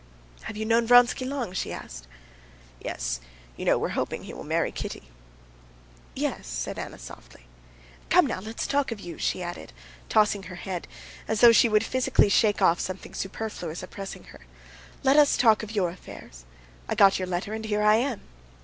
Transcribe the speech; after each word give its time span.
"Have 0.45 0.57
you 0.57 0.65
known 0.65 0.87
Vronsky 0.87 1.25
long?" 1.27 1.53
she 1.53 1.71
asked. 1.71 2.07
"Yes. 2.83 3.19
You 3.55 3.65
know 3.65 3.77
we're 3.77 3.89
hoping 3.89 4.23
he 4.23 4.33
will 4.33 4.43
marry 4.43 4.71
Kitty." 4.71 5.11
"Yes?" 6.15 6.47
said 6.47 6.79
Anna 6.79 6.97
softly. 6.97 7.45
"Come 8.09 8.25
now, 8.25 8.39
let 8.39 8.57
us 8.57 8.65
talk 8.65 8.91
of 8.91 8.99
you," 8.99 9.19
she 9.19 9.43
added, 9.43 9.73
tossing 10.09 10.41
her 10.49 10.55
head, 10.55 10.87
as 11.27 11.41
though 11.41 11.51
she 11.51 11.69
would 11.69 11.83
physically 11.83 12.29
shake 12.29 12.63
off 12.63 12.79
something 12.79 13.13
superfluous 13.13 13.83
oppressing 13.83 14.23
her. 14.23 14.47
"Let 15.03 15.17
us 15.17 15.37
talk 15.37 15.61
of 15.61 15.75
your 15.75 15.91
affairs. 15.91 16.45
I 16.89 16.95
got 16.95 17.19
your 17.19 17.27
letter, 17.27 17.53
and 17.53 17.65
here 17.65 17.83
I 17.83 17.97
am." 17.97 18.21